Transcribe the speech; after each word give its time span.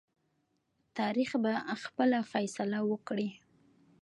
تاریخ 0.97 1.29
به 1.43 1.51
خپل 1.83 2.09
فیصله 2.31 2.79
وکړي. 2.91 3.29